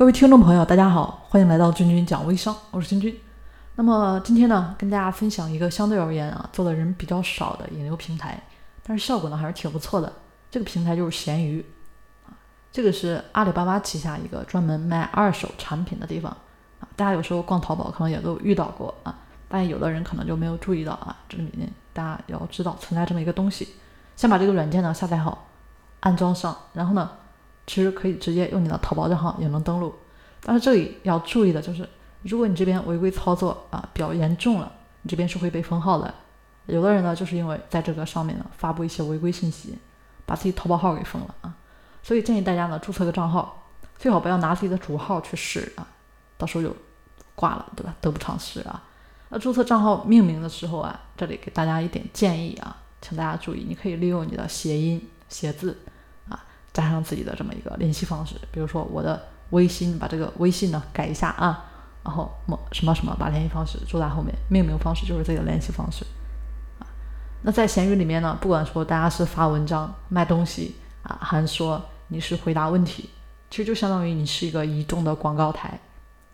[0.00, 3.20] 各位听众朋友，大家好，欢迎来到君君讲微商，我是君君。
[3.74, 8.42] 那么今天呢，跟大家分享一个相对而言啊，做的人比较少的引流平台，
[8.82, 10.10] 但是效果呢还是挺不错的。
[10.50, 11.62] 这个平台就是闲鱼
[12.26, 12.32] 啊，
[12.72, 16.34] 这个是阿里巴巴旗下一个专门卖二手产品的地方
[16.80, 16.88] 啊。
[16.96, 19.14] 大家有时候逛淘宝可能也都遇到过啊，
[19.50, 23.68] 但有的人可能就没有注意到啊，这里面大家要知道存在这么一个东西。
[24.16, 25.46] 先把这个软件呢下载好，
[26.00, 27.10] 安装上，然后呢。
[27.70, 29.94] 其实可以直接用你的淘宝账号也能登录，
[30.42, 31.88] 但是这里要注意的就是，
[32.22, 36.12] 如果你这边违规操作啊比较严重了，你这边是会被封号的。
[36.66, 39.78] 有的人呢，就是因为在这个上面呢发布一些违规信息，
[40.26, 41.54] 把自己淘宝号给封了啊。
[42.02, 45.86] 所以建议大家呢注册个账号，最好不要拿自己的主号去试啊，
[46.36, 46.74] 到时候就
[47.36, 47.94] 挂了，对吧？
[48.00, 48.82] 得不偿失啊。
[49.28, 55.78] 那注册账号命名的时候啊，这里给大家一点建议啊，请大家注意，你可以利用你的谐音写字。
[56.72, 59.20] 加上自己的这么一个联系方式，比如说我的
[59.50, 61.64] 微信，把这个微信呢改一下啊，
[62.04, 66.04] 然后么什么什么把联系方式注在后面，命名方式就是这个联系方式
[66.78, 66.86] 啊。
[67.42, 73.10] 那在闲鱼里面呢，不管说大家是发文章、卖东西啊，还是说你是回答问题，
[73.50, 75.80] 其实就相当于你是一个移动的广告台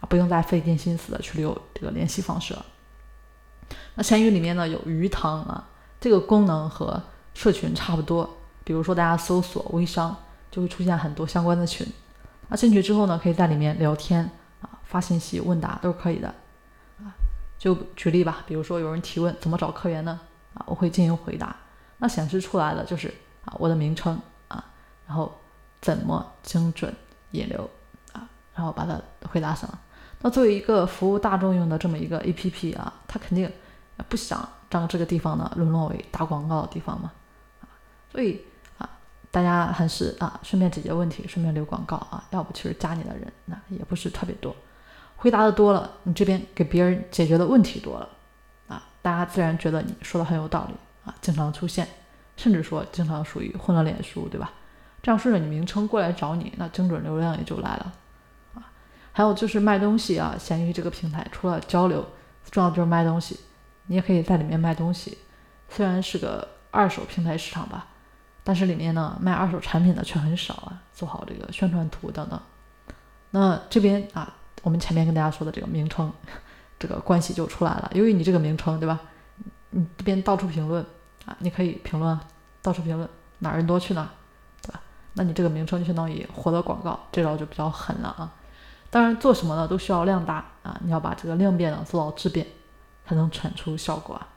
[0.00, 2.66] 啊，不用再费尽心思的去留这个联系方式了。
[3.94, 5.68] 那闲鱼里面呢有鱼塘啊，
[6.00, 7.00] 这个功能和
[7.34, 8.28] 社群差不多，
[8.64, 10.16] 比如说大家搜索微商。
[10.54, 11.84] 就会出现很多相关的群，
[12.46, 14.22] 那进去之后呢，可以在里面聊天
[14.60, 16.32] 啊，发信息、问答都是可以的
[17.00, 17.10] 啊。
[17.58, 20.20] 就举例吧，比如说有人提问怎么找客源呢？
[20.54, 21.56] 啊，我会进行回答。
[21.98, 23.12] 那显示出来的就是
[23.44, 24.16] 啊我的名称
[24.46, 24.64] 啊，
[25.08, 25.36] 然后
[25.80, 26.94] 怎么精准
[27.32, 27.68] 引流
[28.12, 28.96] 啊，然后把它
[29.28, 29.68] 回答上。
[30.20, 33.50] 那作为一个服务大众用的这么一个 APP 啊，它肯定
[34.08, 37.10] 不想让这个地方呢沦落为打广告的地方嘛
[37.60, 37.66] 啊，
[38.12, 38.40] 所以。
[39.34, 44.54] 大家还是啊，顺便解决问题，顺便留广告啊，要不其实加你的人那也不是特别多，
[45.16, 48.08] 回答的多了，你这边给别人解决的问题多了
[48.68, 50.74] 啊，大家自然觉得你说的很有道理
[51.04, 51.88] 啊，经常出现，
[52.36, 54.52] 甚至说经常属于混了脸熟，对吧？
[55.02, 57.92] 这样顺着你名称过来找你，那精准流量也就来了
[58.54, 58.70] 啊。
[59.10, 62.06] 还有就是卖东西啊，闲鱼这个平台除了交流，
[62.52, 63.40] 重要就是卖东西，
[63.86, 65.18] 你也可以在里面卖东西，
[65.68, 67.88] 虽然是个二手平台市场吧。
[68.44, 72.38] 但是里面呢，卖二手产品的却很少啊，做好这个宣传图等等。
[73.30, 74.32] 那这边啊，
[74.62, 76.12] 我们前面跟大家说的这个名称，
[76.78, 77.90] 这个关系就出来了。
[77.94, 79.00] 由于你这个名称，对吧？
[79.70, 80.84] 你这边到处评论
[81.24, 82.20] 啊，你可以评论，
[82.60, 84.08] 到处评论，哪人多去哪，
[84.62, 84.80] 对吧？
[85.14, 88.30] 那你这个名称就相当于活的广告，这招就比较狠了啊。
[88.90, 92.46] 当然，做什么呢，都需要量大啊，你要把这个量变呢做到质变，
[93.08, 94.28] 才能产出效果啊。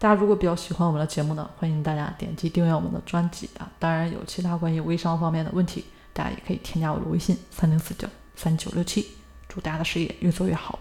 [0.00, 3.70] 大家如果比较喜欢我们的节目呢，欢迎大家点击订阅我们的专辑啊！
[3.78, 5.84] 当然有其他关于微商方面的问题，
[6.14, 9.06] 大家也可以添加我的微信三零四九三九六七，
[9.46, 10.78] 祝大家的事业越做越好。